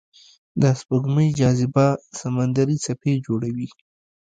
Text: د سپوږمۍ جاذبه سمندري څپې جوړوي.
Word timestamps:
د 0.61 0.63
سپوږمۍ 0.79 1.29
جاذبه 1.39 1.85
سمندري 2.19 2.77
څپې 2.85 3.13
جوړوي. 3.25 3.69